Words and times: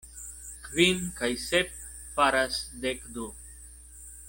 Kvin 0.67 1.03
kaj 1.19 1.29
sep 1.43 1.69
faras 2.15 2.59
dek 2.87 3.07
du. 3.19 3.29